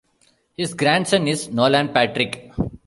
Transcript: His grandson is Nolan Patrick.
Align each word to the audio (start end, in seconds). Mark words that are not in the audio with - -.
His 0.57 0.73
grandson 0.73 1.27
is 1.27 1.49
Nolan 1.49 1.93
Patrick. 1.93 2.51